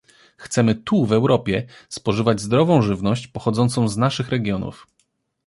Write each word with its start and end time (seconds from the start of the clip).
Chcemy, 0.37 0.75
tu 0.75 1.05
w 1.05 1.11
Europie, 1.13 1.67
spożywać 1.89 2.41
zdrową 2.41 2.81
żywność, 2.81 3.27
pochodzącą 3.27 3.87
z 3.87 3.97
naszych 3.97 4.29
regionów 4.29 4.87